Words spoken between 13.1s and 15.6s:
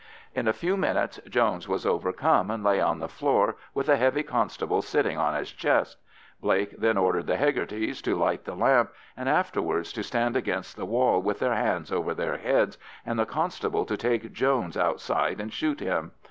the constables to take Jones outside and